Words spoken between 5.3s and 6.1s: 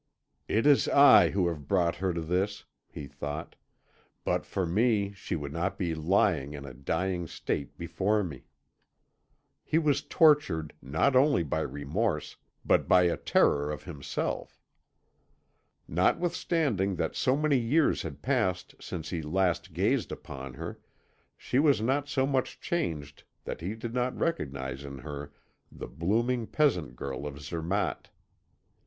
would not be